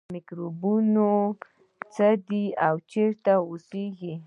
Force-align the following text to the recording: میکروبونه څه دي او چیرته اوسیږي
میکروبونه 0.15 1.09
څه 1.93 2.07
دي 2.27 2.45
او 2.67 2.75
چیرته 2.91 3.33
اوسیږي 3.49 4.13